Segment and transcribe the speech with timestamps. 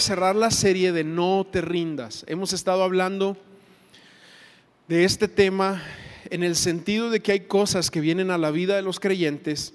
[0.00, 2.24] cerrar la serie de No te rindas.
[2.26, 3.36] Hemos estado hablando
[4.88, 5.82] de este tema
[6.30, 9.74] en el sentido de que hay cosas que vienen a la vida de los creyentes,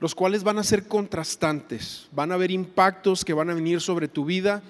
[0.00, 4.08] los cuales van a ser contrastantes, van a haber impactos que van a venir sobre
[4.08, 4.62] tu vida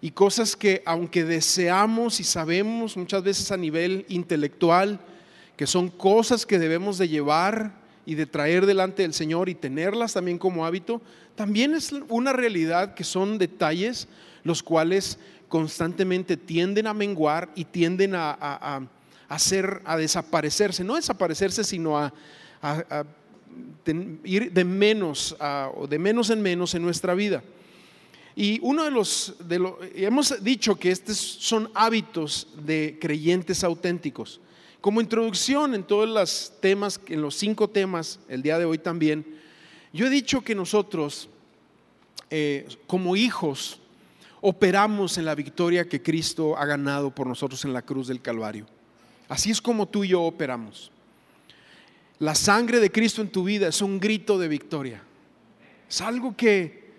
[0.00, 5.00] y cosas que aunque deseamos y sabemos muchas veces a nivel intelectual,
[5.56, 10.14] que son cosas que debemos de llevar y de traer delante del Señor y tenerlas
[10.14, 11.02] también como hábito,
[11.34, 14.08] también es una realidad que son detalles
[14.44, 18.88] los cuales constantemente tienden a menguar y tienden a,
[19.28, 22.12] hacer, a desaparecerse, no desaparecerse, sino a,
[24.24, 25.36] ir de menos
[25.74, 27.42] o de menos en menos en nuestra vida.
[28.34, 29.34] Y uno de los,
[29.94, 34.40] hemos dicho que estos son hábitos de creyentes auténticos.
[34.86, 39.26] Como introducción en todos los temas, en los cinco temas, el día de hoy también,
[39.92, 41.28] yo he dicho que nosotros,
[42.30, 43.80] eh, como hijos,
[44.40, 48.64] operamos en la victoria que Cristo ha ganado por nosotros en la cruz del Calvario.
[49.28, 50.92] Así es como tú y yo operamos.
[52.20, 55.02] La sangre de Cristo en tu vida es un grito de victoria.
[55.90, 56.92] Es algo que,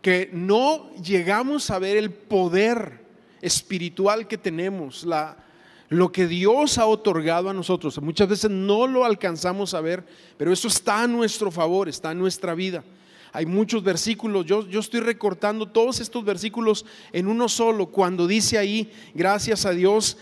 [0.00, 3.04] que no llegamos a ver el poder
[3.42, 5.43] espiritual que tenemos, la,
[5.88, 8.00] lo que Dios ha otorgado a nosotros.
[8.00, 10.04] Muchas veces no lo alcanzamos a ver,
[10.36, 12.84] pero eso está a nuestro favor, está en nuestra vida.
[13.32, 18.58] Hay muchos versículos, yo, yo estoy recortando todos estos versículos en uno solo, cuando dice
[18.58, 20.16] ahí, gracias a Dios,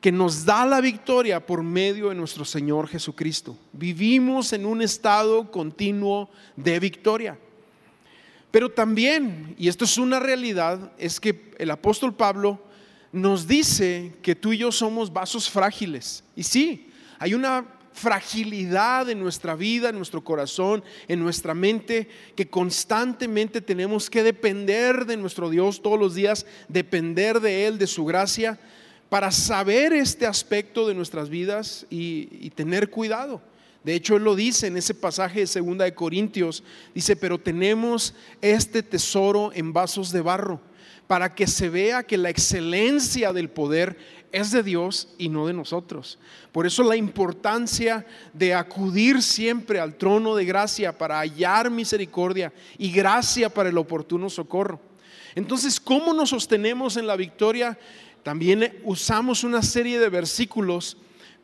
[0.00, 3.56] que nos da la victoria por medio de nuestro Señor Jesucristo.
[3.72, 7.38] Vivimos en un estado continuo de victoria.
[8.50, 12.60] Pero también, y esto es una realidad, es que el apóstol Pablo
[13.12, 16.24] nos dice que tú y yo somos vasos frágiles.
[16.36, 17.66] Y sí, hay una
[17.98, 25.04] fragilidad en nuestra vida, en nuestro corazón, en nuestra mente, que constantemente tenemos que depender
[25.04, 28.58] de nuestro Dios todos los días, depender de Él, de su gracia,
[29.08, 33.40] para saber este aspecto de nuestras vidas y, tener cuidado.
[33.84, 36.62] De hecho, él lo dice en ese pasaje de segunda de Corintios,
[36.94, 40.60] dice, pero tenemos este tesoro en vasos de barro,
[41.08, 43.96] para que se vea que la excelencia del poder
[44.30, 46.18] es de Dios y no de nosotros.
[46.52, 52.92] Por eso la importancia de acudir siempre al trono de gracia para hallar misericordia y
[52.92, 54.80] gracia para el oportuno socorro.
[55.34, 57.78] Entonces, ¿cómo nos sostenemos en la victoria?
[58.22, 60.98] También usamos una serie de versículos,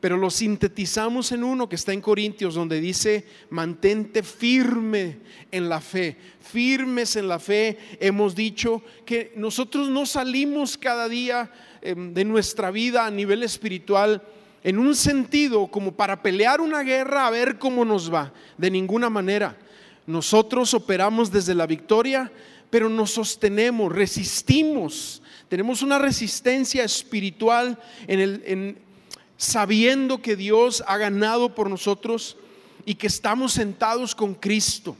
[0.04, 5.16] pero los sintetizamos en uno que está en Corintios, donde dice, mantente firme
[5.50, 7.78] en la fe, firmes en la fe.
[8.00, 11.50] Hemos dicho que nosotros no salimos cada día
[11.80, 14.22] em, de nuestra vida a nivel espiritual
[14.62, 19.08] en un sentido como para pelear una guerra a ver cómo nos va, de ninguna
[19.08, 19.56] manera.
[20.06, 22.30] Nosotros operamos desde la victoria,
[22.68, 27.78] pero nos sostenemos, resistimos tenemos una resistencia espiritual
[28.08, 28.78] en el,
[29.36, 32.36] sabiendo que Dios ha ganado por nosotros
[32.86, 34.96] y que estamos sentados con Cristo.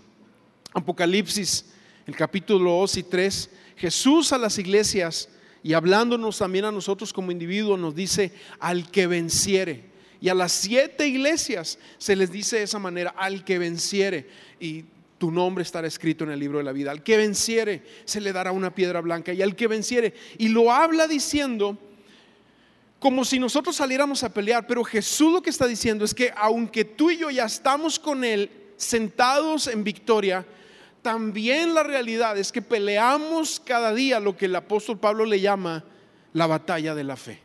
[0.72, 1.66] Apocalipsis,
[2.06, 5.28] el capítulo 2 y 3, Jesús a las iglesias
[5.62, 9.94] y hablándonos también a nosotros como individuos nos dice al que venciere.
[10.20, 14.28] Y a las siete iglesias se les dice de esa manera, al que venciere.
[14.58, 14.84] Y
[15.18, 16.90] tu nombre estará escrito en el libro de la vida.
[16.90, 20.14] Al que venciere se le dará una piedra blanca y al que venciere.
[20.38, 21.78] Y lo habla diciendo
[23.04, 26.86] como si nosotros saliéramos a pelear, pero Jesús lo que está diciendo es que aunque
[26.86, 30.46] tú y yo ya estamos con Él sentados en victoria,
[31.02, 35.84] también la realidad es que peleamos cada día lo que el apóstol Pablo le llama
[36.32, 37.40] la batalla de la fe.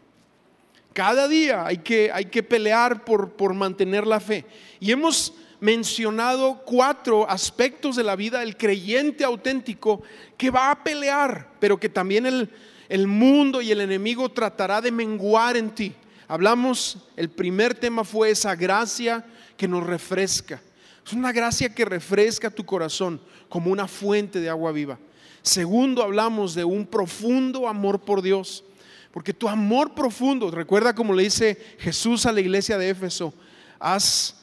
[0.94, 4.46] Cada día hay que, hay que pelear por, por mantener la fe.
[4.80, 10.04] Y hemos mencionado cuatro aspectos de la vida del creyente auténtico
[10.38, 12.50] que va a pelear, pero que también el,
[12.90, 15.94] el mundo y el enemigo tratará de menguar en ti.
[16.28, 20.62] Hablamos, el primer tema fue esa gracia que nos refresca.
[21.06, 25.00] Es una gracia que refresca tu corazón como una fuente de agua viva.
[25.42, 28.64] Segundo, hablamos de un profundo amor por Dios.
[29.12, 33.34] Porque tu amor profundo, recuerda como le dice Jesús a la iglesia de Éfeso,
[33.80, 34.36] has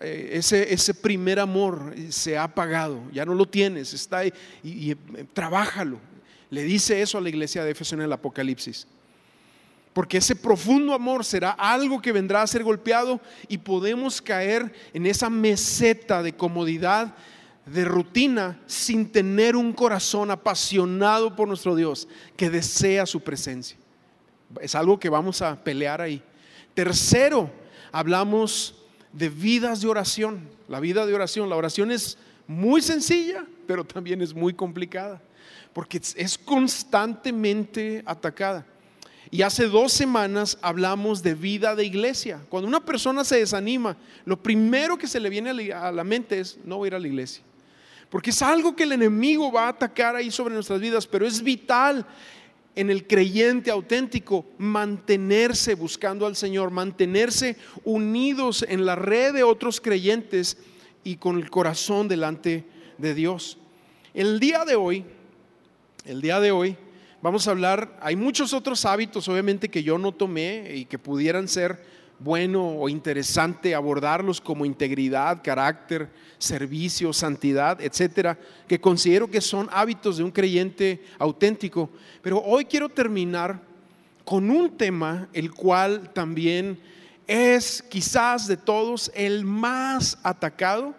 [0.00, 4.32] eh, ese, ese primer amor se ha apagado, ya no lo tienes, está ahí
[4.62, 4.96] y, eh,
[5.32, 5.98] trabájalo.
[6.50, 8.86] Le dice eso a la iglesia de Éfeso en el Apocalipsis.
[9.92, 15.06] Porque ese profundo amor será algo que vendrá a ser golpeado y podemos caer en
[15.06, 17.14] esa meseta de comodidad,
[17.64, 23.78] de rutina, sin tener un corazón apasionado por nuestro Dios que desea su presencia.
[24.60, 26.22] Es algo que vamos a pelear ahí.
[26.74, 27.50] Tercero,
[27.90, 28.74] hablamos
[29.12, 30.46] de vidas de oración.
[30.68, 35.22] La vida de oración, la oración es muy sencilla, pero también es muy complicada.
[35.72, 38.66] Porque es constantemente atacada.
[39.30, 42.40] Y hace dos semanas hablamos de vida de iglesia.
[42.48, 46.58] Cuando una persona se desanima, lo primero que se le viene a la mente es
[46.64, 47.42] no ir a la iglesia.
[48.08, 51.42] Porque es algo que el enemigo va a atacar ahí sobre nuestras vidas, pero es
[51.42, 52.06] vital
[52.76, 59.80] en el creyente auténtico mantenerse buscando al Señor, mantenerse unidos en la red de otros
[59.80, 60.58] creyentes
[61.02, 62.64] y con el corazón delante
[62.98, 63.58] de Dios.
[64.14, 65.04] El día de hoy,
[66.06, 66.76] el día de hoy,
[67.20, 71.48] vamos a hablar, hay muchos otros hábitos obviamente que yo no tomé y que pudieran
[71.48, 71.84] ser
[72.20, 76.08] bueno o interesante abordarlos como integridad, carácter,
[76.38, 78.38] servicio, santidad, etcétera,
[78.68, 81.90] que considero que son hábitos de un creyente auténtico.
[82.22, 83.60] Pero hoy quiero terminar
[84.24, 86.78] con un tema el cual también
[87.26, 90.94] es quizás de todos el más atacado,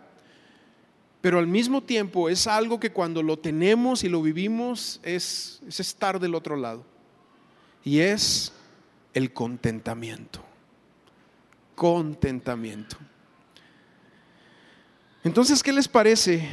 [1.27, 5.81] pero al mismo tiempo es algo que cuando lo tenemos y lo vivimos es, es
[5.81, 6.85] estar del otro lado.
[7.83, 8.53] Y es
[9.13, 10.41] el contentamiento
[11.75, 12.95] contentamiento.
[15.21, 16.47] Entonces, ¿qué les parece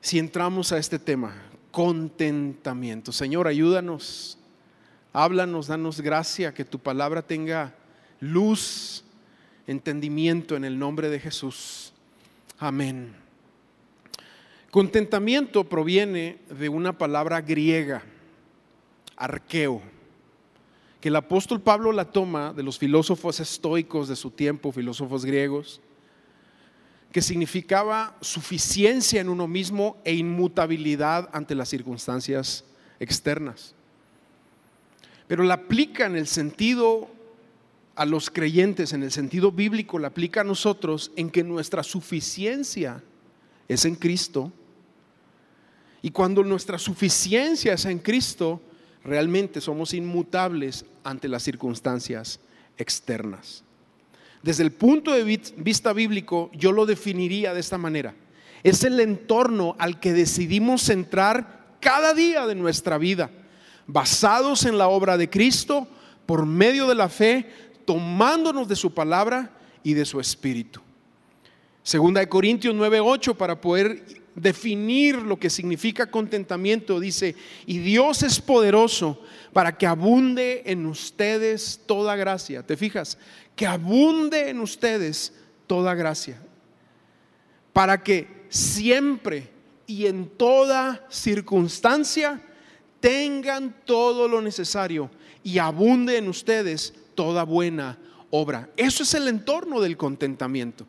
[0.00, 1.32] si entramos a este tema?
[1.70, 3.12] Contentamiento.
[3.12, 4.36] Señor, ayúdanos,
[5.12, 7.76] háblanos, danos gracia, que tu palabra tenga
[8.18, 9.04] luz,
[9.72, 11.92] entendimiento en el nombre de Jesús.
[12.58, 13.14] Amén.
[14.70, 18.02] Contentamiento proviene de una palabra griega,
[19.16, 19.82] arqueo
[21.02, 25.80] que el apóstol Pablo la toma de los filósofos estoicos de su tiempo, filósofos griegos,
[27.10, 32.64] que significaba suficiencia en uno mismo e inmutabilidad ante las circunstancias
[33.00, 33.74] externas.
[35.26, 37.10] Pero la aplica en el sentido
[37.94, 43.02] a los creyentes, en el sentido bíblico, la aplica a nosotros en que nuestra suficiencia
[43.68, 44.52] es en Cristo.
[46.00, 48.60] Y cuando nuestra suficiencia es en Cristo,
[49.04, 52.40] realmente somos inmutables ante las circunstancias
[52.78, 53.62] externas.
[54.42, 55.24] Desde el punto de
[55.56, 58.14] vista bíblico, yo lo definiría de esta manera.
[58.64, 63.30] Es el entorno al que decidimos centrar cada día de nuestra vida,
[63.86, 65.86] basados en la obra de Cristo,
[66.26, 67.46] por medio de la fe,
[67.84, 69.50] tomándonos de su palabra
[69.82, 70.80] y de su espíritu.
[71.82, 77.34] Segunda de Corintios 9:8 para poder definir lo que significa contentamiento, dice,
[77.66, 79.20] y Dios es poderoso
[79.52, 82.66] para que abunde en ustedes toda gracia.
[82.66, 83.18] ¿Te fijas?
[83.56, 85.34] Que abunde en ustedes
[85.66, 86.40] toda gracia.
[87.72, 89.50] Para que siempre
[89.86, 92.40] y en toda circunstancia
[93.00, 95.10] tengan todo lo necesario
[95.42, 97.98] y abunde en ustedes toda buena
[98.30, 98.70] obra.
[98.76, 100.86] Eso es el entorno del contentamiento.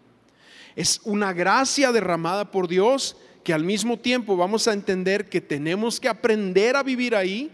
[0.75, 5.99] Es una gracia derramada por Dios que al mismo tiempo vamos a entender que tenemos
[5.99, 7.51] que aprender a vivir ahí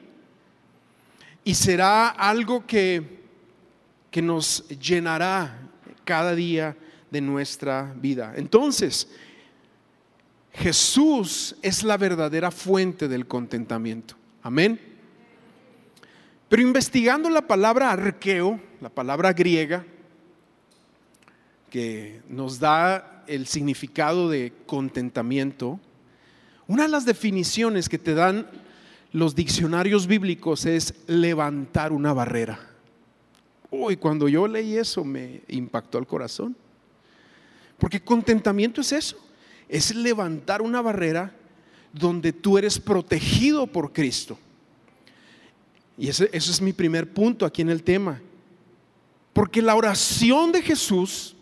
[1.43, 3.21] y será algo que,
[4.11, 5.59] que nos llenará
[6.05, 6.77] cada día
[7.09, 8.33] de nuestra vida.
[8.35, 9.09] Entonces,
[10.53, 14.15] Jesús es la verdadera fuente del contentamiento.
[14.43, 14.88] Amén.
[16.49, 19.85] Pero investigando la palabra arqueo, la palabra griega,
[21.69, 25.79] que nos da el significado de contentamiento,
[26.67, 28.47] una de las definiciones que te dan
[29.11, 32.59] los diccionarios bíblicos es levantar una barrera.
[33.69, 36.55] Uy, cuando yo leí eso me impactó el corazón.
[37.77, 39.17] Porque contentamiento es eso,
[39.67, 41.31] es levantar una barrera
[41.93, 44.37] donde tú eres protegido por Cristo.
[45.99, 48.21] Y ese, es mi primer punto aquí en el tema.
[49.33, 51.35] Porque la oración de Jesús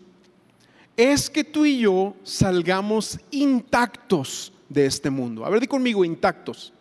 [0.96, 5.46] es que tú y yo salgamos intactos de este mundo.
[5.46, 6.72] A ver, di conmigo, intactos.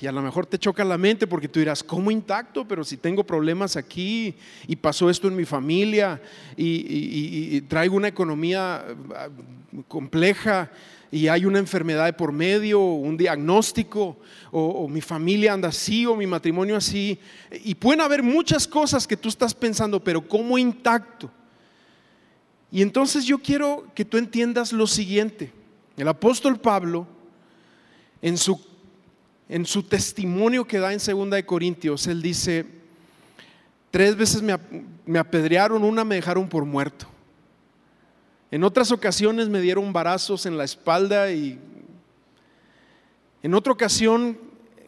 [0.00, 2.66] y a lo mejor te choca la mente porque tú dirás, ¿cómo intacto?
[2.66, 4.34] Pero si tengo problemas aquí
[4.66, 6.20] y pasó esto en mi familia
[6.56, 8.84] y, y traigo una economía
[9.14, 9.28] ah,
[9.86, 10.72] compleja
[11.12, 14.16] y hay una enfermedad de por medio, un diagnóstico,
[14.50, 17.18] o, mi familia anda así, o mi matrimonio así.
[17.64, 21.30] Y pueden haber muchas cosas que tú estás pensando, pero como intacto.
[22.70, 25.52] Y entonces yo quiero que tú entiendas lo siguiente.
[25.98, 27.06] El apóstol Pablo,
[28.22, 28.58] en su,
[29.50, 32.64] en su testimonio que da en Segunda de Corintios, él dice,
[33.90, 34.58] tres veces me,
[35.04, 37.11] me apedrearon, una me dejaron por muerto.
[38.52, 41.58] En otras ocasiones me dieron barazos en la espalda y
[43.42, 44.36] en otra ocasión,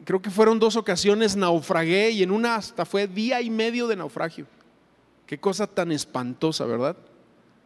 [0.05, 3.97] creo que fueron dos ocasiones, naufragué y en una hasta fue día y medio de
[3.97, 4.47] naufragio.
[5.27, 6.95] Qué cosa tan espantosa, ¿verdad?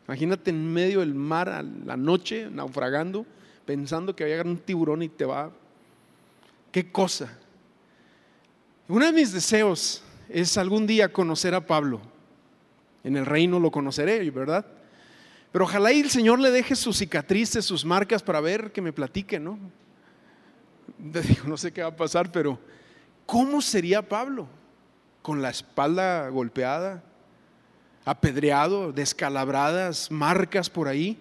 [0.06, 3.26] Imagínate en medio del mar a la noche, naufragando,
[3.66, 5.50] pensando que había un tiburón y te va.
[6.70, 7.36] ¿Qué cosa?
[8.86, 12.00] Uno de mis deseos es algún día conocer a Pablo.
[13.02, 14.77] En el reino lo conoceré, ¿verdad?
[15.58, 18.92] Pero ojalá y el Señor le deje sus cicatrices, sus marcas para ver que me
[18.92, 19.58] platique, ¿no?
[21.44, 22.60] no sé qué va a pasar, pero
[23.26, 24.46] ¿cómo sería Pablo?
[25.20, 27.02] Con la espalda golpeada,
[28.04, 31.18] apedreado, descalabradas, marcas por ahí.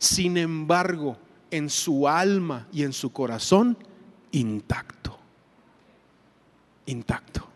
[0.00, 1.16] Sin embargo,
[1.52, 3.78] en su alma y en su corazón,
[4.32, 5.16] intacto.
[6.86, 7.46] Intacto.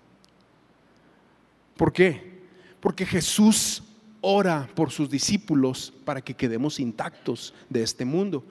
[1.77, 2.45] ¿Por qué?
[2.79, 3.83] Porque Jesús
[4.25, 8.43] ora por sus discípulos para que quedemos intactos de este mundo.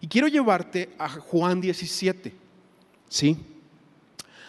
[0.00, 2.32] Y quiero llevarte a Juan 17.
[3.08, 3.38] ¿Sí?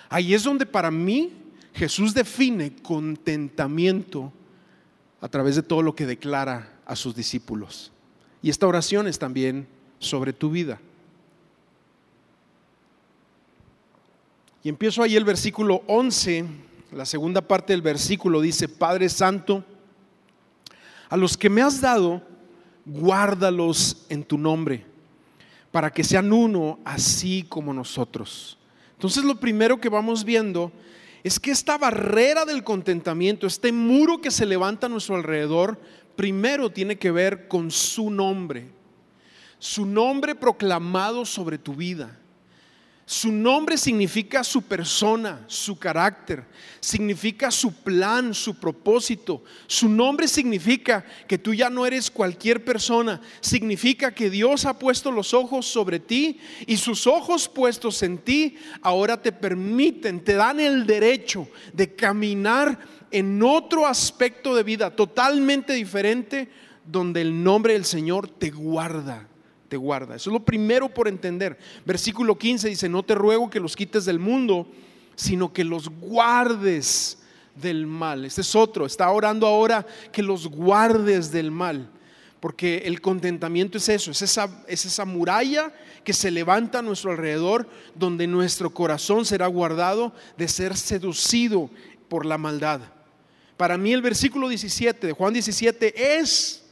[0.09, 1.31] Ahí es donde para mí
[1.73, 4.33] Jesús define contentamiento
[5.21, 7.91] a través de todo lo que declara a sus discípulos.
[8.41, 9.67] Y esta oración es también
[9.99, 10.79] sobre tu vida.
[14.61, 16.45] Y empiezo ahí el versículo 11,
[16.91, 19.63] la segunda parte del versículo dice, Padre Santo,
[21.09, 22.21] a los que me has dado,
[22.85, 24.85] guárdalos en tu nombre,
[25.71, 28.57] para que sean uno así como nosotros.
[28.93, 30.71] Entonces lo primero que vamos viendo
[31.23, 35.79] es que esta barrera del contentamiento, este muro que se levanta a nuestro alrededor,
[36.15, 38.69] primero tiene que ver con su nombre,
[39.59, 42.19] su nombre proclamado sobre tu vida.
[43.07, 46.43] Su nombre significa su persona, su carácter,
[46.79, 49.43] significa su plan, su propósito.
[49.67, 55.11] Su nombre significa que tú ya no eres cualquier persona, significa que Dios ha puesto
[55.11, 60.59] los ojos sobre ti y sus ojos puestos en ti ahora te permiten, te dan
[60.59, 62.79] el derecho de caminar
[63.11, 66.49] en otro aspecto de vida totalmente diferente
[66.83, 69.27] donde el nombre del Señor te guarda
[69.77, 70.15] guarda.
[70.15, 71.57] Eso es lo primero por entender.
[71.85, 74.67] Versículo 15 dice, no te ruego que los quites del mundo,
[75.15, 77.19] sino que los guardes
[77.55, 78.25] del mal.
[78.25, 81.89] Este es otro, está orando ahora que los guardes del mal.
[82.39, 87.11] Porque el contentamiento es eso, es esa, es esa muralla que se levanta a nuestro
[87.11, 91.69] alrededor, donde nuestro corazón será guardado de ser seducido
[92.07, 92.81] por la maldad.
[93.57, 96.64] Para mí el versículo 17 de Juan 17 es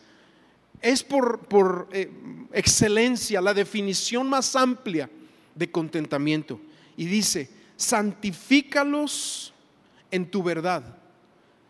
[0.84, 2.12] es por, eh,
[2.52, 5.10] excelencia la definición más amplia
[5.56, 6.60] de contentamiento.
[6.98, 9.54] Y dice, santifícalos
[10.12, 10.98] en tu verdad.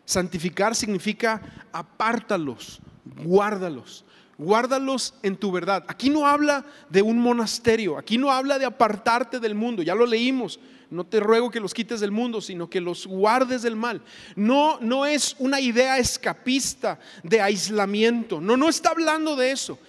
[0.03, 2.82] Santificar significa apártalos,
[3.24, 4.03] guárdalos,
[4.38, 5.84] guárdalos en tu verdad.
[5.88, 10.06] Aquí no habla de un monasterio, aquí no habla de apartarte del mundo, ya lo
[10.06, 10.60] leímos.
[10.90, 14.02] No te ruego que los quites del mundo, sino que los guardes del mal.
[14.36, 18.40] No, no es una idea escapista de aislamiento.
[18.40, 19.80] No, no está hablando de eso.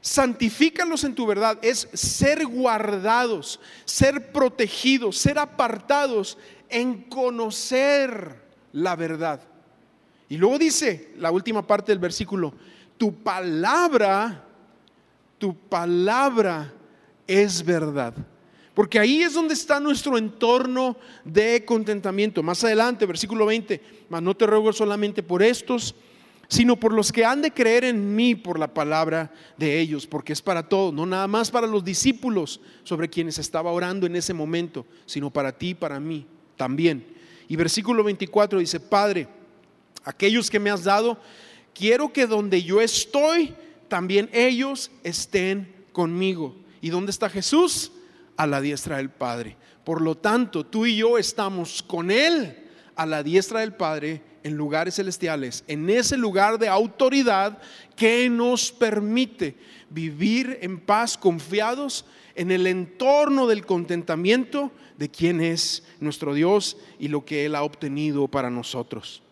[0.00, 1.58] Santifícalos en tu verdad.
[1.60, 6.38] Es ser guardados, ser protegidos, ser apartados
[6.70, 9.42] en conocer la verdad.
[10.28, 12.54] Y luego dice la última parte del versículo,
[12.96, 14.44] tu palabra,
[15.38, 16.72] tu palabra
[17.26, 18.14] es verdad.
[18.74, 22.42] Porque ahí es donde está nuestro entorno de contentamiento.
[22.42, 25.94] Más adelante, versículo 20, mas no te ruego solamente por estos,
[26.48, 30.32] sino por los que han de creer en mí por la palabra de ellos, porque
[30.32, 34.34] es para todos, no nada más para los discípulos sobre quienes estaba orando en ese
[34.34, 36.26] momento, sino para ti y para mí
[36.56, 37.04] también.
[37.48, 39.26] Y versículo 24 dice, Padre,
[40.04, 41.18] aquellos que me has dado,
[41.76, 43.54] quiero que donde yo estoy,
[43.88, 46.54] también ellos estén conmigo.
[46.80, 47.92] ¿Y dónde está Jesús?
[48.36, 49.56] a la diestra del Padre.
[49.84, 52.56] Por lo tanto, tú y yo estamos con Él
[52.94, 57.58] a la diestra del Padre en lugares celestiales, en ese lugar de autoridad
[57.96, 59.56] que nos permite
[59.90, 62.04] vivir en paz, confiados
[62.34, 67.62] en el entorno del contentamiento de quién es nuestro Dios y lo que Él ha
[67.62, 69.22] obtenido para nosotros.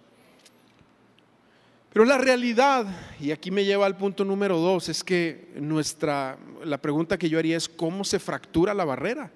[1.94, 2.86] Pero la realidad,
[3.20, 7.38] y aquí me lleva al punto número dos, es que nuestra, la pregunta que yo
[7.38, 9.30] haría es cómo se fractura la barrera.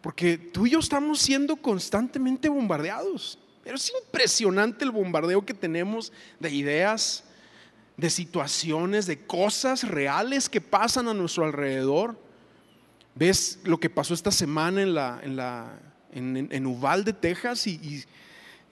[0.00, 3.40] Porque tú y yo estamos siendo constantemente bombardeados.
[3.64, 7.24] Pero es impresionante el bombardeo que tenemos de ideas,
[7.96, 12.16] de situaciones, de cosas reales que pasan a nuestro alrededor.
[13.16, 15.80] ¿Ves lo que pasó esta semana en, la,
[16.12, 17.66] en, en, Uvalde, Texas?
[17.66, 18.04] y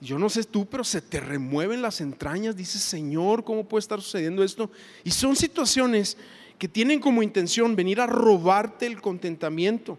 [0.03, 2.55] yo no sé tú, pero se te remueven las entrañas.
[2.55, 4.69] Dices, Señor, ¿cómo puede estar sucediendo esto?
[5.03, 6.17] Y son situaciones
[6.59, 9.97] que tienen como intención venir a robarte el contentamiento.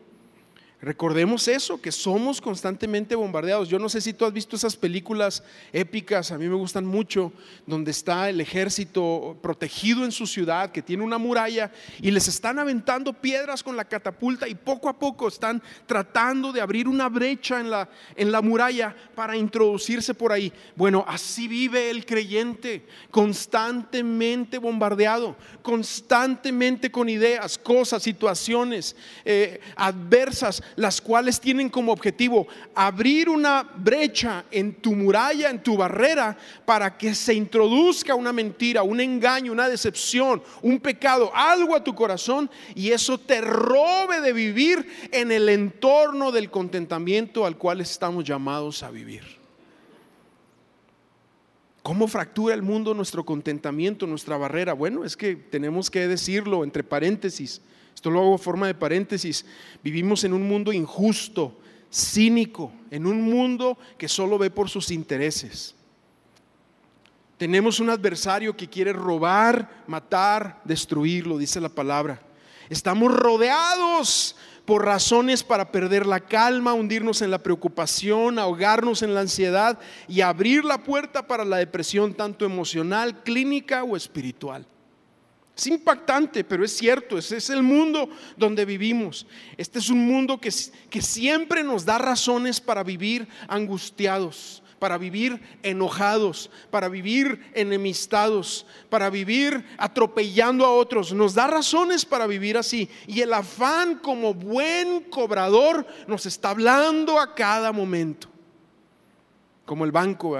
[0.83, 3.71] Recordemos eso, que somos constantemente bombardeados.
[3.71, 7.33] Yo no sé si tú has visto esas películas épicas, a mí me gustan mucho,
[7.67, 12.59] donde está el ejército protegido en su ciudad, que tiene una muralla, y les están
[12.59, 17.61] aventando piedras con la catapulta y poco a poco están tratando de abrir una brecha
[17.61, 20.53] en la, en la muralla para introducirse por ahí.
[20.77, 31.01] Bueno, así vive el creyente, constantemente bombardeado, constantemente con ideas, cosas, situaciones eh, adversas las
[31.01, 37.15] cuales tienen como objetivo abrir una brecha en tu muralla, en tu barrera, para que
[37.15, 42.91] se introduzca una mentira, un engaño, una decepción, un pecado, algo a tu corazón y
[42.91, 48.91] eso te robe de vivir en el entorno del contentamiento al cual estamos llamados a
[48.91, 49.45] vivir.
[51.83, 54.73] ¿Cómo fractura el mundo nuestro contentamiento, nuestra barrera?
[54.73, 57.61] Bueno, es que tenemos que decirlo entre paréntesis
[58.05, 59.47] esto lo hago forma de paréntesis.
[59.83, 61.57] Vivimos en un mundo injusto,
[61.91, 65.75] cínico, en un mundo que solo ve por sus intereses.
[67.39, 72.21] Tenemos un adversario que quiere robar, matar, destruir, lo dice la palabra.
[72.69, 79.23] Estamos rodeados por razones para perder la calma, hundirnos en la preocupación, ahogarnos en la
[79.23, 84.67] ansiedad y abrir la puerta para la depresión tanto emocional, clínica o espiritual.
[85.57, 89.27] Es impactante, pero es cierto, ese es el mundo donde vivimos.
[89.57, 90.53] Este es un mundo que,
[90.91, 99.11] que siempre nos da razones para vivir angustiados, para vivir enojados, para vivir enemistados, para
[99.11, 101.13] vivir atropellando a otros.
[101.13, 102.91] Nos da razones para vivir así.
[103.07, 108.29] Y el afán como buen cobrador nos está hablando a cada momento.
[109.65, 110.37] Como el banco,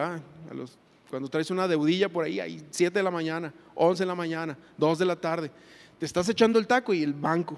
[1.15, 4.59] cuando traes una deudilla por ahí, hay 7 de la mañana 11 de la mañana,
[4.77, 5.49] 2 de la tarde.
[5.97, 7.57] Te estás echando el taco y el banco.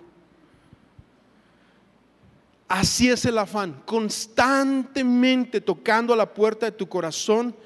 [2.68, 7.56] Así es el afán, constantemente tocando a la puerta de tu corazón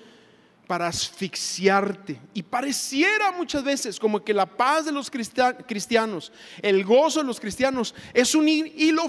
[0.69, 2.21] para asfixiarte.
[2.35, 7.41] Y pareciera muchas veces como que la paz de los cristianos, el gozo de los
[7.41, 9.07] cristianos, es un hilo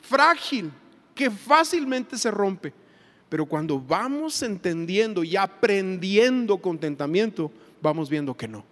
[0.00, 0.72] frágil
[1.14, 2.74] que fácilmente se rompe.
[3.28, 8.64] Pero cuando vamos entendiendo y aprendiendo contentamiento, vamos viendo que no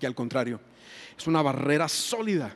[0.00, 0.60] y al contrario.
[1.16, 2.54] Es una barrera sólida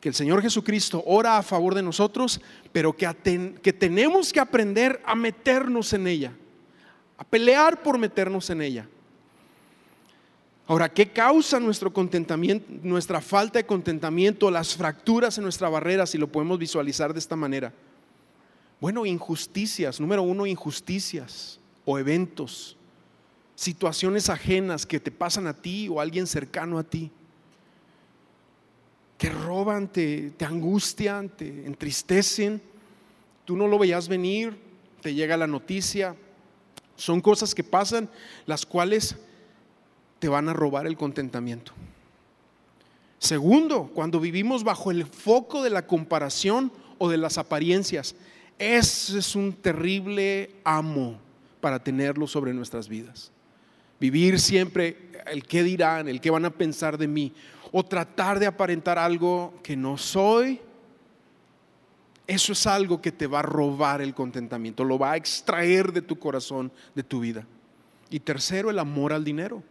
[0.00, 2.40] que el Señor Jesucristo ora a favor de nosotros,
[2.72, 6.32] pero que, que tenemos que aprender a meternos en ella,
[7.16, 8.88] a pelear por meternos en ella.
[10.66, 16.18] Ahora, ¿qué causa nuestro contentamiento, nuestra falta de contentamiento, las fracturas en nuestra barrera, si
[16.18, 17.72] lo podemos visualizar de esta manera?
[18.82, 22.76] Bueno, injusticias, número uno, injusticias o eventos
[23.54, 27.08] situaciones ajenas que te pasan a ti o a alguien cercano a ti.
[29.18, 32.60] Te roban, te, te angustian, te entristecen.
[33.44, 34.58] Tú no lo veías venir,
[35.00, 36.16] te llega la noticia.
[36.96, 38.10] Son cosas que pasan,
[38.46, 39.14] las cuales
[40.18, 41.72] te van a robar el contentamiento.
[43.20, 48.16] Segundo, cuando vivimos bajo el foco de la comparación o de las apariencias,
[48.58, 51.18] ese es un terrible amo
[51.60, 53.30] para tenerlo sobre nuestras vidas.
[54.00, 57.32] Vivir siempre el qué dirán, el qué van a pensar de mí,
[57.70, 60.60] o tratar de aparentar algo que no soy.
[62.26, 66.02] Eso es algo que te va a robar el contentamiento, lo va a extraer de
[66.02, 67.46] tu corazón, de tu vida.
[68.10, 69.62] Y tercero, el amor al dinero.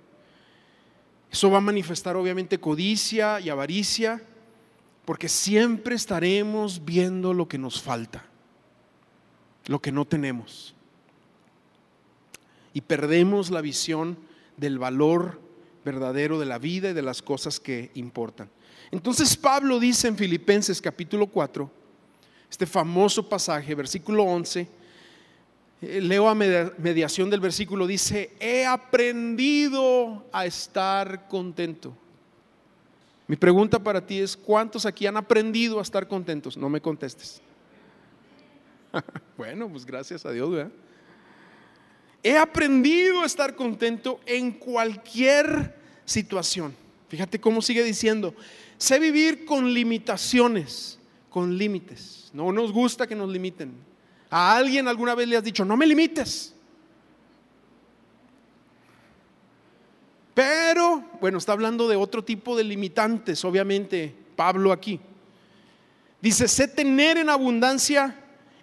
[1.31, 4.21] Eso va a manifestar obviamente codicia y avaricia,
[5.05, 8.25] porque siempre estaremos viendo lo que nos falta,
[9.71, 10.75] lo que no tenemos
[12.73, 14.17] y perdemos la visión
[14.57, 15.39] del valor
[15.83, 18.49] verdadero de la vida y de las cosas que importan.
[18.91, 21.69] Entonces Pablo dice en Filipenses capítulo 4,
[22.49, 24.67] este famoso pasaje, versículo 11,
[25.81, 31.93] eh, leo a mediación del versículo, dice, he aprendido a estar contento.
[33.27, 36.57] Mi pregunta para ti es, ¿cuántos aquí han aprendido a estar contentos?
[36.57, 37.41] No me contestes.
[39.37, 40.71] bueno, pues gracias a Dios, ¿verdad?
[42.23, 45.75] He aprendido a estar contento en cualquier
[46.05, 46.75] situación.
[47.09, 48.35] Fíjate cómo sigue diciendo,
[48.77, 50.99] sé vivir con limitaciones,
[51.29, 52.29] con límites.
[52.33, 53.73] No nos gusta que nos limiten.
[54.29, 56.53] A alguien alguna vez le has dicho, no me limites.
[60.33, 64.99] Pero, bueno, está hablando de otro tipo de limitantes, obviamente, Pablo aquí.
[66.21, 68.20] Dice, sé tener en abundancia,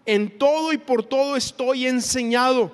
[0.09, 2.73] en todo y por todo estoy enseñado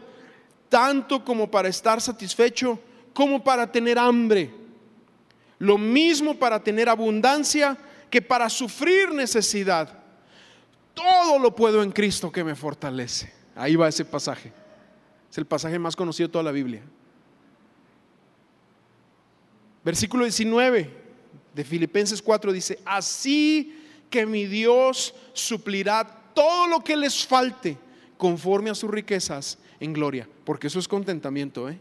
[0.68, 2.78] tanto como para estar satisfecho,
[3.12, 4.54] como para tener hambre.
[5.58, 7.76] Lo mismo para tener abundancia
[8.08, 10.00] que para sufrir necesidad.
[10.94, 13.32] todo lo puedo en Cristo que me fortalece.
[13.56, 14.52] Ahí va ese pasaje.
[15.28, 16.82] Es el pasaje más conocido de toda la Biblia.
[19.84, 20.88] Versículo 19
[21.52, 23.76] de Filipenses 4 dice, así
[24.08, 27.78] que mi Dios suplirá todo lo que les falte
[28.16, 31.78] conforme a sus riquezas en gloria, porque eso es contentamiento, ¿eh?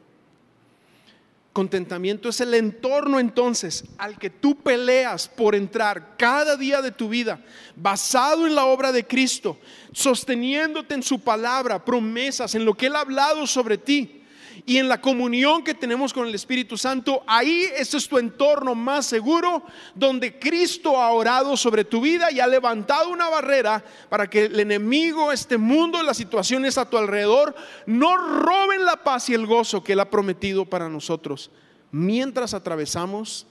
[1.51, 7.09] Contentamiento es el entorno entonces al que tú peleas por entrar cada día de tu
[7.09, 7.39] vida,
[7.75, 9.59] basado en la obra de Cristo,
[9.91, 14.22] sosteniéndote en su palabra, promesas, en lo que Él ha hablado sobre ti
[14.65, 18.75] y en la comunión que tenemos con el Espíritu Santo, ahí ese es tu entorno
[18.75, 24.29] más seguro, donde Cristo ha orado sobre tu vida y ha levantado una barrera para
[24.29, 27.53] que el enemigo, este mundo, las situaciones a tu alrededor,
[27.85, 31.51] no roben la paz y el gozo que Él ha prometido para nosotros
[31.91, 33.45] mientras atravesamos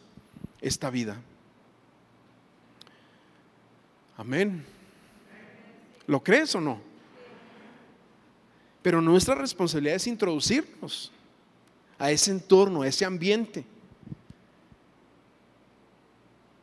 [0.61, 1.21] esta vida.
[4.17, 4.65] Amén.
[6.07, 6.92] ¿Lo crees o no?
[8.83, 11.13] Pero nuestra responsabilidad es introducirnos
[11.99, 13.65] a ese entorno, a ese ambiente.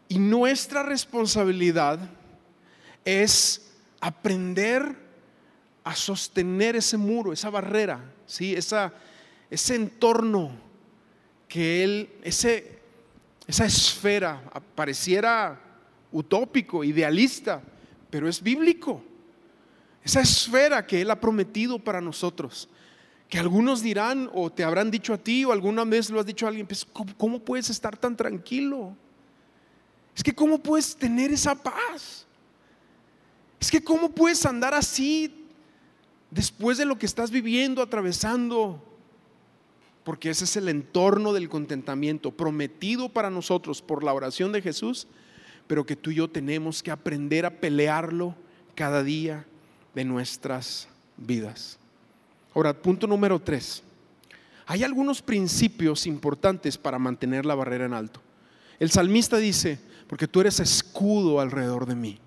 [0.10, 1.99] Y nuestra responsabilidad
[3.05, 4.97] es aprender
[5.84, 8.53] a sostener ese muro, esa barrera, ¿sí?
[8.53, 8.93] esa,
[9.49, 10.51] ese entorno
[11.47, 12.79] que él, ese,
[13.47, 14.41] esa esfera
[14.75, 15.60] pareciera
[16.12, 17.62] utópico, idealista,
[18.10, 19.03] pero es bíblico
[20.03, 22.69] esa esfera que Él ha prometido para nosotros.
[23.27, 26.45] Que algunos dirán o te habrán dicho a ti o alguna vez lo has dicho
[26.45, 26.85] a alguien, pues,
[27.17, 28.95] ¿cómo, puedes estar tan tranquilo?
[30.15, 32.25] Es que ¿cómo puedes tener esa paz?
[33.59, 35.45] Es que ¿cómo puedes andar así
[36.31, 38.83] después de lo que estás viviendo, atravesando?
[40.03, 45.07] Porque ese es el entorno del contentamiento prometido para nosotros por la oración de Jesús,
[45.67, 48.35] pero que tú y yo tenemos que aprender a pelearlo
[48.73, 49.45] cada día
[49.99, 51.77] de nuestras vidas.
[52.55, 53.83] Ahora, punto número tres.
[54.65, 58.21] Hay algunos principios importantes para mantener la barrera en alto.
[58.79, 62.17] El salmista dice, porque tú eres escudo alrededor de mí.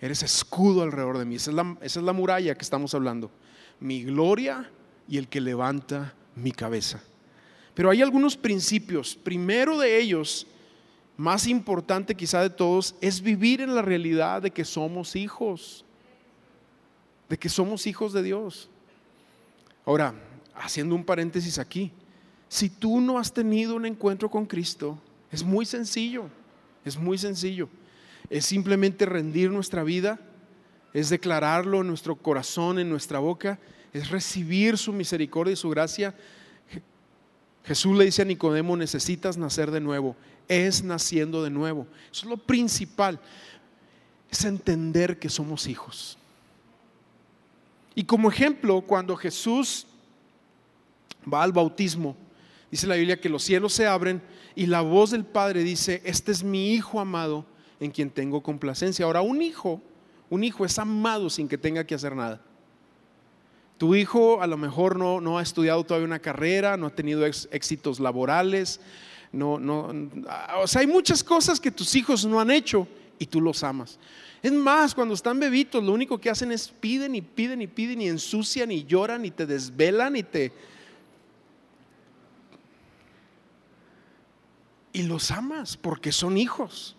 [0.00, 1.34] Eres escudo alrededor de mí.
[1.34, 3.30] Esa es la, esa es la muralla que estamos hablando.
[3.78, 4.70] Mi gloria
[5.06, 7.02] y el que levanta mi cabeza.
[7.74, 9.14] Pero hay algunos principios.
[9.14, 10.46] Primero de ellos,
[11.18, 15.84] más importante quizá de todos, es vivir en la realidad de que somos hijos
[17.32, 18.68] de que somos hijos de Dios.
[19.86, 20.14] Ahora,
[20.54, 21.90] haciendo un paréntesis aquí,
[22.46, 24.98] si tú no has tenido un encuentro con Cristo,
[25.30, 26.26] es muy sencillo,
[26.84, 27.70] es muy sencillo.
[28.28, 30.20] Es simplemente rendir nuestra vida,
[30.92, 33.58] es declararlo en nuestro corazón, en nuestra boca,
[33.94, 36.14] es recibir su misericordia y su gracia.
[37.64, 40.16] Jesús le dice a Nicodemo, necesitas nacer de nuevo,
[40.48, 41.86] es naciendo de nuevo.
[42.12, 43.18] Eso es lo principal,
[44.30, 46.18] es entender que somos hijos.
[47.94, 49.86] Y como ejemplo, cuando Jesús
[51.32, 52.16] va al bautismo,
[52.70, 54.22] dice la Biblia que los cielos se abren
[54.54, 57.44] y la voz del Padre dice, este es mi Hijo amado
[57.80, 59.04] en quien tengo complacencia.
[59.04, 59.80] Ahora, un hijo,
[60.30, 62.40] un hijo es amado sin que tenga que hacer nada.
[63.76, 67.26] Tu hijo a lo mejor no, no ha estudiado todavía una carrera, no ha tenido
[67.26, 68.80] éxitos laborales,
[69.32, 69.90] no, no,
[70.60, 72.86] o sea, hay muchas cosas que tus hijos no han hecho
[73.18, 73.98] y tú los amas.
[74.42, 78.00] Es más, cuando están bebitos, lo único que hacen es piden y piden y piden
[78.00, 80.52] y ensucian y lloran y te desvelan y te...
[84.92, 86.96] Y los amas porque son hijos.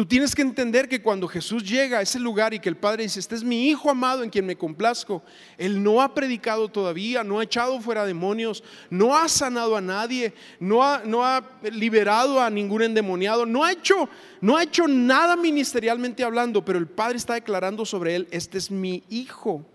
[0.00, 3.02] Tú tienes que entender que cuando Jesús llega a ese lugar y que el Padre
[3.02, 5.22] dice, este es mi Hijo amado en quien me complazco,
[5.58, 10.32] Él no ha predicado todavía, no ha echado fuera demonios, no ha sanado a nadie,
[10.58, 14.08] no ha, no ha liberado a ningún endemoniado, no ha, hecho,
[14.40, 18.70] no ha hecho nada ministerialmente hablando, pero el Padre está declarando sobre Él, este es
[18.70, 19.66] mi Hijo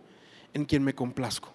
[0.55, 1.54] en quien me complazco.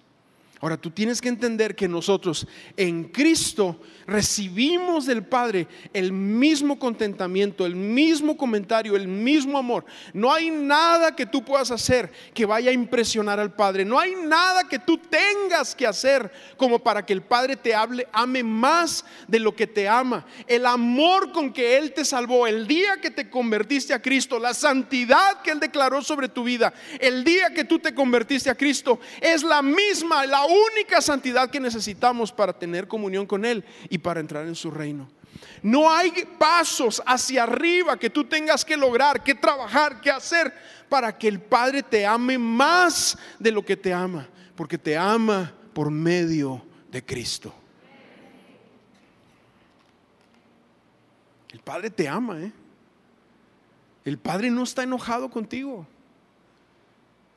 [0.61, 2.47] Ahora tú tienes que entender que nosotros
[2.77, 9.87] en Cristo recibimos del Padre el mismo contentamiento, el mismo comentario, el mismo amor.
[10.13, 13.87] No hay nada que tú puedas hacer que vaya a impresionar al Padre.
[13.87, 18.07] No hay nada que tú tengas que hacer como para que el Padre te hable,
[18.13, 20.27] ame más de lo que te ama.
[20.47, 24.53] El amor con que Él te salvó, el día que te convertiste a Cristo, la
[24.53, 29.01] santidad que Él declaró sobre tu vida, el día que tú te convertiste a Cristo,
[29.23, 34.21] es la misma, la única santidad que necesitamos para tener comunión con Él y para
[34.21, 35.09] entrar en su reino.
[35.63, 40.53] No hay pasos hacia arriba que tú tengas que lograr, que trabajar, que hacer
[40.89, 45.53] para que el Padre te ame más de lo que te ama, porque te ama
[45.73, 47.55] por medio de Cristo.
[51.53, 52.53] El Padre te ama, ¿eh?
[54.05, 55.87] El Padre no está enojado contigo.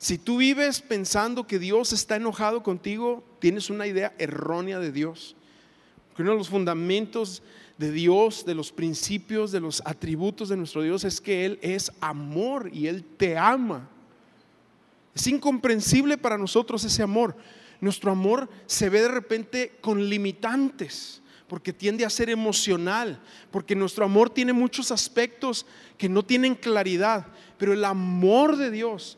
[0.04, 5.34] Si tú vives pensando que Dios está enojado contigo, tienes una idea errónea de Dios.
[6.08, 7.42] Porque uno de los fundamentos
[7.78, 11.90] de Dios, de los principios, de los atributos de nuestro Dios es que Él es
[12.02, 13.88] amor y Él te ama.
[15.14, 17.34] Es incomprensible para nosotros ese amor.
[17.80, 24.04] Nuestro amor se ve de repente con limitantes, porque tiende a ser emocional, porque nuestro
[24.04, 25.64] amor tiene muchos aspectos
[25.96, 29.16] que no tienen claridad, pero el amor de Dios,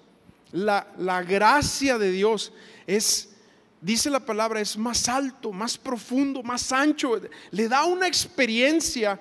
[0.56, 2.52] la, la gracia de Dios
[2.86, 3.36] es
[3.80, 7.20] dice la palabra, es más alto, más profundo, más ancho.
[7.50, 9.20] Le da una experiencia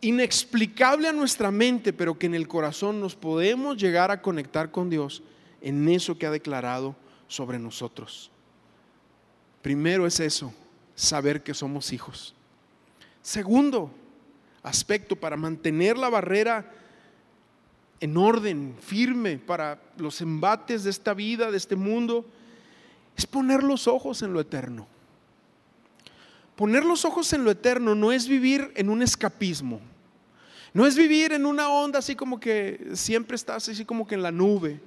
[0.00, 4.90] inexplicable a nuestra mente, pero que en el corazón nos podemos llegar a conectar con
[4.90, 5.22] Dios
[5.62, 6.94] en eso que ha declarado
[7.26, 8.30] sobre nosotros.
[9.62, 10.52] Primero es eso,
[10.94, 12.34] saber que somos hijos.
[13.22, 13.90] Segundo
[14.62, 16.70] aspecto, para mantener la barrera
[18.04, 22.26] en orden, firme para los embates de esta vida, de este mundo,
[23.16, 24.86] es poner los ojos en lo eterno.
[26.54, 29.80] Poner los ojos en lo eterno no es vivir en un escapismo.
[30.74, 34.22] No es vivir en una onda así como que siempre estás así como que en
[34.22, 34.82] la nube.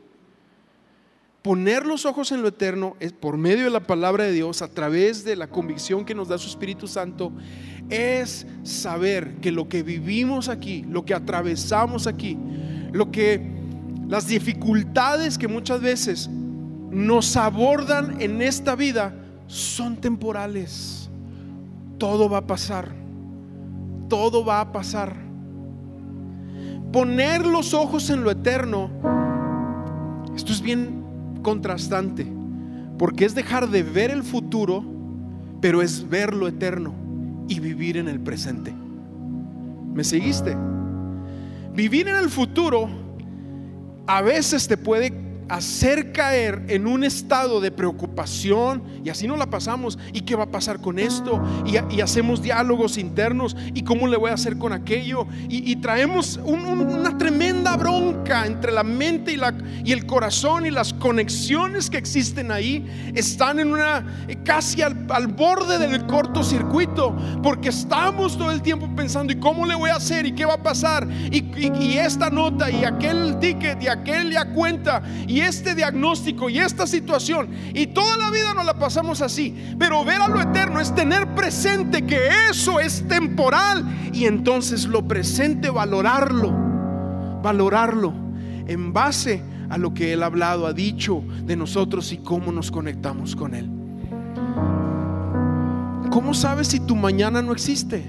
[1.41, 4.67] Poner los ojos en lo eterno es por medio de la palabra de Dios, a
[4.67, 7.31] través de la convicción que nos da su Espíritu Santo,
[7.89, 12.37] es saber que lo que vivimos aquí, lo que atravesamos aquí,
[12.97, 13.39] lo que
[14.07, 16.29] las dificultades que muchas veces
[16.91, 19.13] nos abordan en esta vida
[19.47, 21.09] son temporales.
[21.97, 22.91] Todo va a pasar.
[24.09, 25.15] Todo va a pasar.
[26.91, 28.89] Poner los ojos en lo eterno,
[30.35, 31.03] esto es bien
[31.41, 32.25] contrastante,
[32.97, 34.83] porque es dejar de ver el futuro,
[35.59, 36.93] pero es ver lo eterno
[37.49, 38.73] y vivir en el presente.
[39.93, 40.55] ¿Me seguiste?
[41.77, 42.89] Vivir en el futuro
[44.07, 45.13] a veces te puede
[45.49, 49.97] hacer caer en un estado de preocupación y así no la pasamos.
[50.13, 51.41] ¿Y qué va a pasar con esto?
[51.65, 53.55] Y, hacemos diálogos internos.
[53.73, 55.27] ¿Y cómo le voy a hacer con aquello?
[55.49, 60.93] Y, traemos una tremenda bronca entre la mente y, la, y el corazón y las
[60.93, 64.05] conexiones que existen ahí están en una
[64.43, 64.95] casi al,
[65.27, 70.25] borde del cortocircuito porque estamos todo el tiempo pensando ¿y cómo le voy a hacer?
[70.25, 71.07] ¿Y qué va a pasar?
[71.31, 75.01] Y, esta nota y aquel ticket y aquel ya cuenta.
[75.27, 77.49] Y y este diagnóstico y esta situación.
[77.75, 79.55] Y toda la vida nos la pasamos así.
[79.77, 82.17] Pero ver a lo eterno es tener presente que
[82.49, 86.51] eso es temporal y entonces lo presente valorarlo.
[87.43, 88.13] Valorarlo
[88.65, 92.71] en base a lo que Él ha hablado, ha dicho de nosotros y cómo nos
[92.71, 93.69] conectamos con Él.
[96.09, 98.03] ¿Cómo sabes si tu mañana no existe?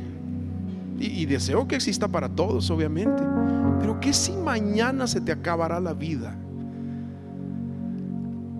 [0.98, 3.22] Y, deseo que exista para todos, obviamente.
[3.80, 6.34] Pero ¿qué si mañana se te acabará la vida?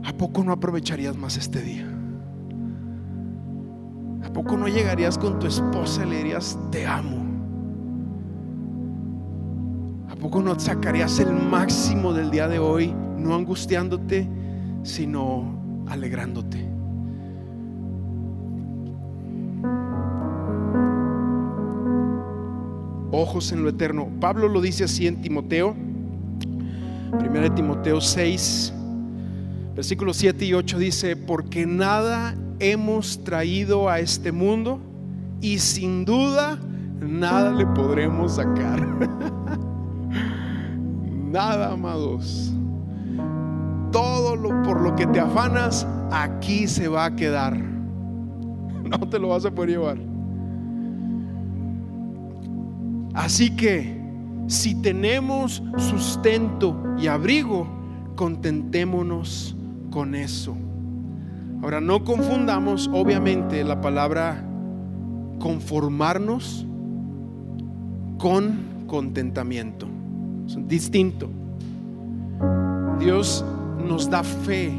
[0.04, 1.86] ¿A poco no aprovecharías más este día?
[4.24, 7.24] ¿A poco no llegarías con tu esposa y le dirías, te amo?
[10.10, 14.28] ¿A poco no sacarías el máximo del día de hoy, no angustiándote,
[14.82, 16.68] sino alegrándote?
[23.10, 24.08] Ojos en lo eterno.
[24.20, 25.74] Pablo lo dice así en Timoteo,
[27.12, 28.74] 1 Timoteo 6,
[29.78, 34.80] Versículos 7 y 8 dice, porque nada hemos traído a este mundo
[35.40, 36.58] y sin duda
[37.00, 38.84] nada le podremos sacar.
[41.30, 42.52] nada, amados.
[43.92, 47.56] Todo lo, por lo que te afanas, aquí se va a quedar.
[48.82, 49.98] No te lo vas a poder llevar.
[53.14, 53.96] Así que
[54.48, 57.68] si tenemos sustento y abrigo,
[58.16, 59.54] contentémonos
[59.98, 60.56] con eso.
[61.60, 64.44] Ahora, no confundamos obviamente la palabra
[65.40, 66.64] conformarnos
[68.16, 69.88] con contentamiento.
[70.46, 71.28] Es distinto.
[73.00, 73.44] Dios
[73.88, 74.70] nos da fe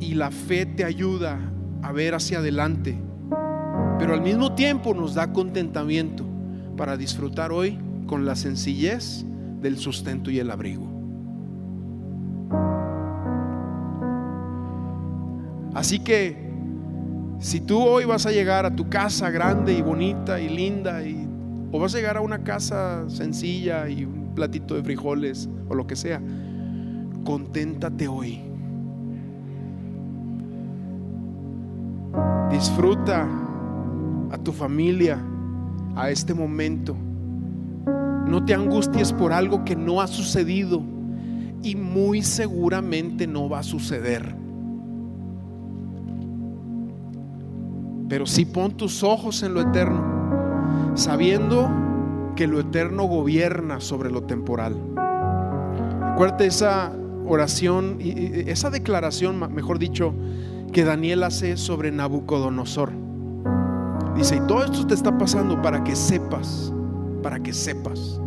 [0.00, 1.38] y la fe te ayuda
[1.80, 2.98] a ver hacia adelante,
[4.00, 6.26] pero al mismo tiempo nos da contentamiento
[6.76, 9.24] para disfrutar hoy con la sencillez
[9.60, 10.99] del sustento y el abrigo.
[15.74, 16.50] Así que
[17.38, 21.00] si tú hoy vas a llegar a tu casa grande y bonita y linda
[21.72, 25.86] o vas a llegar a una casa sencilla y un platito de frijoles o lo
[25.86, 26.20] que sea,
[27.24, 28.42] conténtate hoy.
[32.50, 33.28] Disfruta
[34.30, 35.18] a tu familia
[35.94, 36.96] a este momento.
[38.26, 40.82] No te angusties por algo que no ha sucedido.
[41.62, 44.34] y muy seguramente no va a suceder.
[48.10, 50.02] Pero si pon tus ojos en lo eterno,
[50.96, 51.70] sabiendo
[52.34, 54.74] que lo eterno gobierna sobre lo temporal.
[56.02, 56.92] Acuérdate esa
[57.24, 60.12] oración, esa declaración, mejor dicho,
[60.72, 62.90] que Daniel hace sobre Nabucodonosor.
[64.16, 66.72] Dice, y todo esto te está pasando para que sepas,
[67.22, 68.20] para que sepas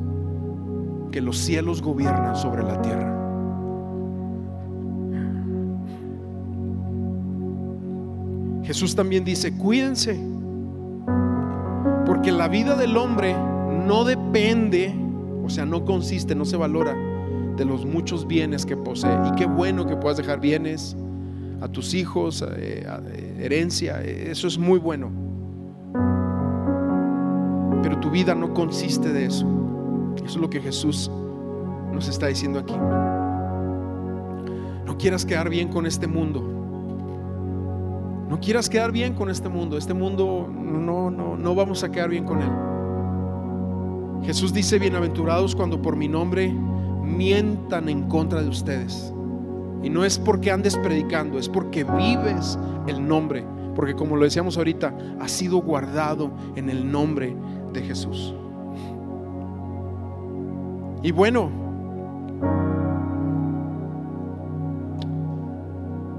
[1.11, 3.22] que los cielos gobiernan sobre la tierra.
[8.63, 10.19] Jesús también dice, cuídense,
[12.05, 13.35] porque la vida del hombre
[13.85, 14.93] no depende,
[15.43, 16.95] o sea, no consiste, no se valora
[17.57, 19.15] de los muchos bienes que posee.
[19.27, 20.95] Y qué bueno que puedas dejar bienes
[21.61, 25.11] a tus hijos, eh, eh, herencia, eso es muy bueno.
[27.81, 29.45] Pero tu vida no consiste de eso.
[30.15, 31.11] Eso es lo que Jesús
[31.91, 32.75] nos está diciendo aquí.
[34.85, 36.52] No quieras quedar bien con este mundo.
[38.33, 39.77] No quieras quedar bien con este mundo.
[39.77, 42.49] Este mundo no, no, no vamos a quedar bien con él.
[44.25, 49.13] Jesús dice, bienaventurados cuando por mi nombre mientan en contra de ustedes.
[49.83, 53.45] Y no es porque andes predicando, es porque vives el nombre.
[53.75, 57.35] Porque como lo decíamos ahorita, ha sido guardado en el nombre
[57.71, 58.33] de Jesús.
[61.03, 61.51] Y bueno,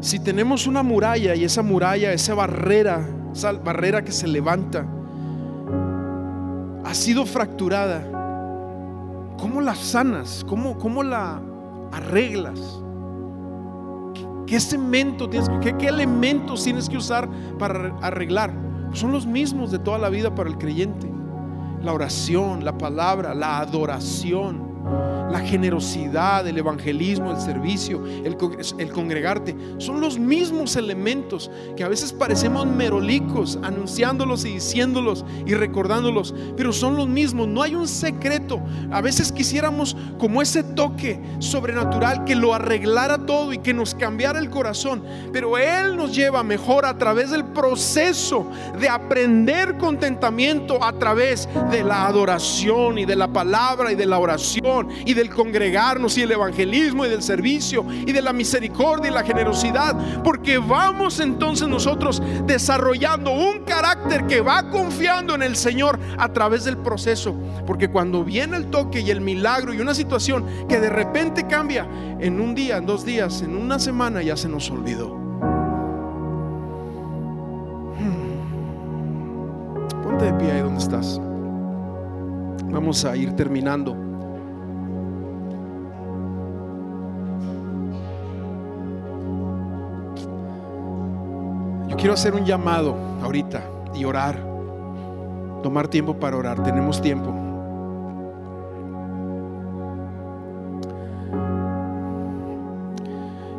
[0.05, 4.87] si tenemos una muralla y esa muralla, esa barrera, esa barrera que se levanta,
[6.85, 8.03] ha sido fracturada,
[9.39, 10.45] ¿cómo la sanas?
[10.47, 11.41] ¿Cómo, cómo la
[11.91, 12.61] arreglas?
[14.47, 17.27] ¿Qué, cemento tienes que, qué elementos tienes que usar
[17.59, 18.53] para arreglar?
[18.93, 21.11] Son los mismos de toda la vida para el creyente.
[21.83, 24.64] La oración, la palabra, la adoración
[25.31, 28.37] la generosidad, el evangelismo, el servicio, el,
[28.93, 36.35] congregarte, son los mismos elementos que a veces parecemos merolicos anunciándolos y diciéndolos y recordándolos,
[36.57, 38.61] pero son los mismos, no hay un secreto.
[38.91, 44.39] A veces quisiéramos como ese toque sobrenatural que lo arreglara todo y que nos cambiara
[44.39, 48.47] el corazón, pero Él nos lleva mejor a través del proceso
[48.79, 54.19] de aprender contentamiento a través de la adoración y de la palabra y de la
[54.19, 54.74] oración
[55.05, 59.23] y del congregarnos y el evangelismo y del servicio y de la misericordia y la
[59.23, 66.33] generosidad, porque vamos entonces nosotros desarrollando un carácter que va confiando en el Señor a
[66.33, 67.35] través del proceso,
[67.67, 71.87] porque cuando viene el toque y el milagro y una situación que de repente cambia
[72.21, 75.15] en un día, en dos días, en una semana ya se nos olvidó.
[77.99, 78.25] Hmm.
[80.03, 81.21] Ponte de pie ahí donde estás.
[82.71, 84.04] Vamos a ir terminando.
[92.05, 93.65] Quiero hacer un llamado ahorita
[93.95, 94.37] y orar.
[95.63, 96.63] Tomar tiempo para orar.
[96.63, 97.35] Tenemos tiempo.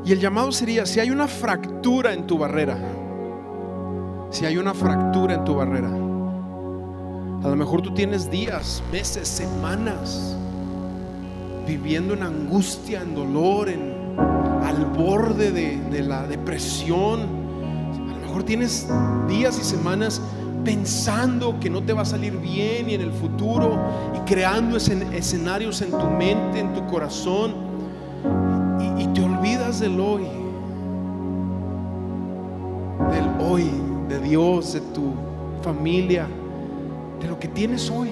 [0.05, 2.77] Y el llamado sería, si hay una fractura en tu barrera,
[4.29, 10.37] si hay una fractura en tu barrera, a lo mejor tú tienes días, meses, semanas
[11.65, 13.91] viviendo en angustia, en dolor, en,
[14.63, 17.44] al borde de, de la depresión
[18.43, 18.87] tienes
[19.27, 20.21] días y semanas
[20.65, 23.77] pensando que no te va a salir bien y en el futuro
[24.15, 27.53] y creando escenarios en tu mente, en tu corazón
[28.97, 30.23] y te olvidas del hoy,
[33.11, 33.69] del hoy,
[34.09, 35.13] de Dios, de tu
[35.61, 36.27] familia,
[37.21, 38.09] de lo que tienes hoy.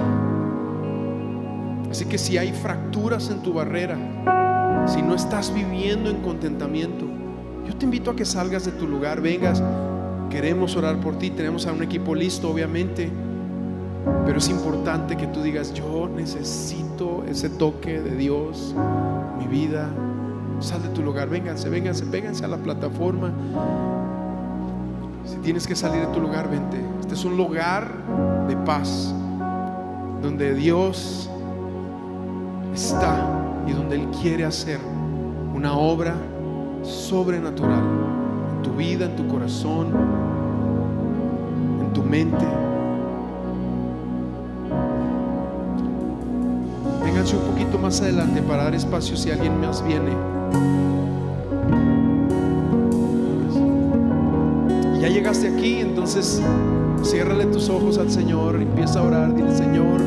[1.89, 3.97] Así que si hay fracturas en tu barrera,
[4.87, 7.05] si no estás viviendo en contentamiento,
[7.65, 9.63] yo te invito a que salgas de tu lugar, vengas
[10.29, 13.09] Queremos orar por ti, tenemos a un equipo listo, obviamente,
[14.25, 18.75] pero es importante que tú digas, yo necesito ese toque de Dios
[19.39, 19.89] mi vida.
[20.59, 23.31] Sal de tu lugar, vénganse, vénganse, vénganse a la plataforma.
[25.25, 26.77] Si tienes que salir de tu lugar, vente.
[26.99, 27.87] Este es un lugar
[28.47, 29.13] de paz,
[30.21, 31.29] donde Dios
[32.73, 34.79] está y donde Él quiere hacer
[35.53, 36.15] una obra
[36.81, 38.22] sobrenatural en
[38.63, 39.89] tu vida, en tu corazón,
[41.93, 42.45] tu mente.
[47.03, 50.11] Vénganse un poquito más adelante para dar espacio si alguien más viene.
[54.99, 56.41] Ya llegaste aquí, entonces
[57.03, 60.01] ciérrale tus ojos al Señor, empieza a orar, dile Señor,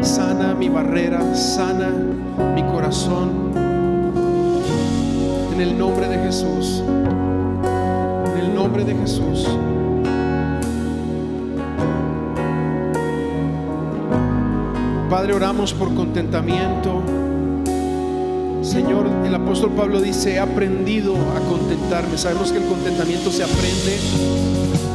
[0.00, 1.90] sana mi barrera, sana
[2.54, 3.52] mi corazón.
[5.54, 6.82] En el nombre de Jesús.
[8.54, 9.48] Nombre de Jesús.
[15.08, 17.02] Padre, oramos por contentamiento.
[18.62, 22.16] Señor, el apóstol Pablo dice, he aprendido a contentarme.
[22.16, 23.98] Sabemos que el contentamiento se aprende.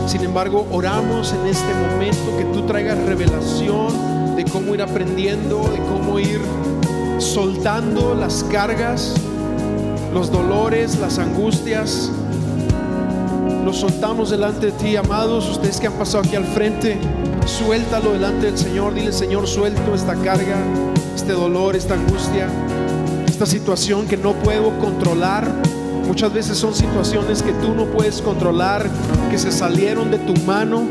[0.07, 5.77] Sin embargo, oramos en este momento que tú traigas revelación de cómo ir aprendiendo, de
[5.79, 6.39] cómo ir
[7.19, 9.13] soltando las cargas,
[10.13, 12.11] los dolores, las angustias.
[13.67, 15.49] Los soltamos delante de ti, amados.
[15.49, 16.97] Ustedes que han pasado aquí al frente,
[17.45, 18.93] suéltalo delante del Señor.
[18.93, 20.55] Dile, Señor, suelto esta carga,
[21.13, 22.47] este dolor, esta angustia
[23.27, 25.51] esta situación que no puedo controlar.
[26.07, 28.89] Muchas veces son situaciones que tú no puedes controlar,
[29.29, 30.87] que se salieron de tu mano.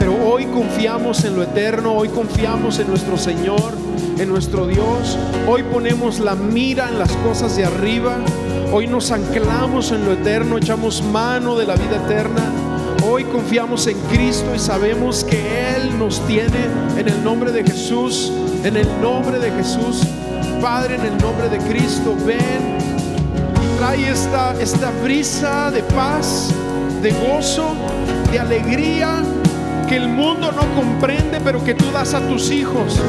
[0.00, 3.74] Pero hoy confiamos en lo eterno, hoy confiamos en nuestro Señor,
[4.18, 5.16] en nuestro Dios.
[5.46, 8.16] Hoy ponemos la mira en las cosas de arriba.
[8.70, 12.52] Hoy nos anclamos en lo eterno, echamos mano de la vida eterna.
[13.02, 16.66] Hoy confiamos en Cristo y sabemos que Él nos tiene
[16.98, 18.30] en el nombre de Jesús,
[18.64, 20.02] en el nombre de Jesús.
[20.60, 22.76] Padre, en el nombre de Cristo, ven
[23.62, 26.50] y trae esta, esta brisa de paz,
[27.00, 27.74] de gozo,
[28.30, 29.22] de alegría
[29.88, 33.00] que el mundo no comprende, pero que tú das a tus hijos,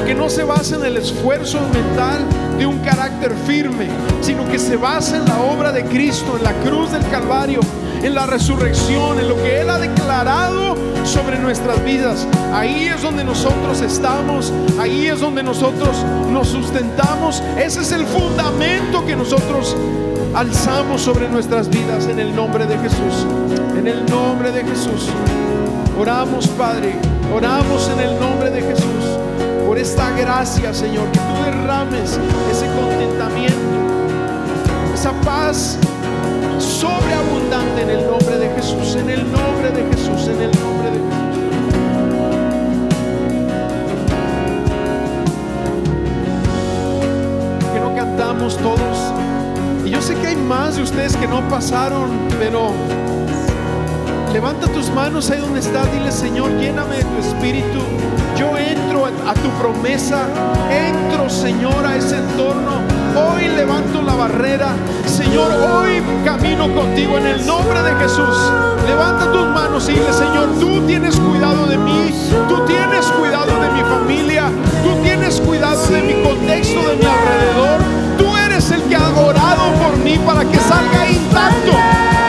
[0.00, 2.24] porque no se basa en el esfuerzo mental
[2.58, 3.86] de un carácter firme,
[4.22, 7.60] sino que se basa en la obra de Cristo, en la cruz del Calvario,
[8.02, 10.74] en la resurrección, en lo que Él ha declarado
[11.04, 12.26] sobre nuestras vidas.
[12.50, 15.94] Ahí es donde nosotros estamos, ahí es donde nosotros
[16.32, 17.42] nos sustentamos.
[17.58, 19.76] Ese es el fundamento que nosotros
[20.34, 23.26] alzamos sobre nuestras vidas en el nombre de Jesús.
[23.76, 25.10] En el nombre de Jesús.
[25.98, 26.94] Oramos, Padre,
[27.34, 28.99] oramos en el nombre de Jesús
[29.70, 32.18] por esta gracia, Señor, que tú derrames
[32.50, 33.54] ese contentamiento,
[34.92, 35.78] esa paz
[36.58, 40.98] sobreabundante en el nombre de Jesús, en el nombre de Jesús, en el nombre de
[40.98, 41.38] Jesús.
[47.72, 49.12] Que no cantamos todos.
[49.86, 52.10] Y yo sé que hay más de ustedes que no pasaron,
[52.40, 52.72] pero
[54.32, 58.19] levanta tus manos ahí donde estás, dile Señor, lléname de tu espíritu.
[58.40, 60.22] Yo entro a, tu promesa,
[60.70, 62.80] entro Señor a ese entorno.
[63.14, 64.68] Hoy levanto la barrera.
[65.04, 68.34] Señor, hoy camino contigo en el nombre de Jesús.
[68.86, 72.14] Levanta tus manos y dile, Señor, tú tienes cuidado de mí,
[72.48, 74.50] tú tienes cuidado de mi familia,
[74.82, 77.80] tú tienes cuidado de mi contexto, de mi alrededor.
[78.16, 82.19] Tú eres el que ha orado por mí para que salga intacto.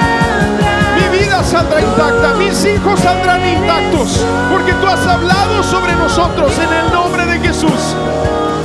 [1.52, 7.26] Saldrá intacta, mis hijos saldrán intactos, porque tú has hablado sobre nosotros en el nombre
[7.26, 7.94] de Jesús.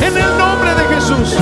[0.01, 1.37] En el nombre de Jesús.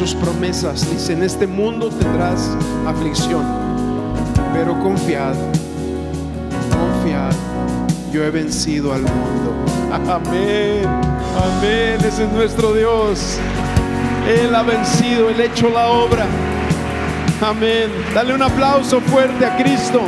[0.00, 3.44] Sus promesas, dice, en este mundo tendrás aflicción,
[4.54, 5.34] pero confiad,
[6.70, 7.34] confiad,
[8.10, 9.52] yo he vencido al mundo.
[9.92, 10.86] Amén,
[11.36, 13.36] amén, ese es nuestro Dios.
[14.26, 16.24] Él ha vencido, Él ha hecho la obra.
[17.42, 17.90] Amén.
[18.14, 20.00] Dale un aplauso fuerte a Cristo.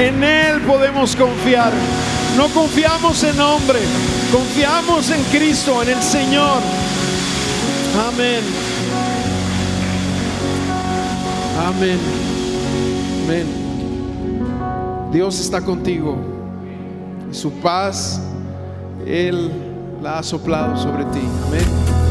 [0.00, 1.72] En Él podemos confiar.
[2.36, 3.78] No confiamos en hombre,
[4.32, 6.81] confiamos en Cristo, en el Señor.
[7.94, 8.42] Amén.
[11.58, 11.98] Amén.
[13.24, 13.46] Amén.
[15.12, 16.16] Dios está contigo.
[17.30, 18.20] Y su paz,
[19.06, 19.50] Él
[20.02, 21.20] la ha soplado sobre ti.
[21.46, 22.01] Amén.